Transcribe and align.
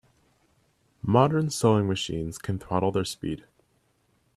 Modern 1.03 1.51
sewing 1.51 1.87
machines 1.87 2.39
can 2.39 2.57
throttle 2.57 2.91
their 2.91 3.05
speed. 3.05 3.43